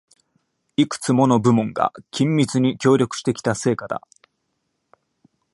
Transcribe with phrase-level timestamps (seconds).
[0.77, 4.01] いくつもの部門が緊密に協力してきた成果だ